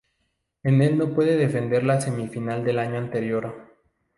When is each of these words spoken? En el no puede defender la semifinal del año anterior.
En 0.63 0.81
el 0.81 0.97
no 0.97 1.13
puede 1.13 1.37
defender 1.37 1.83
la 1.83 2.01
semifinal 2.01 2.63
del 2.65 2.79
año 2.79 2.97
anterior. 2.97 3.71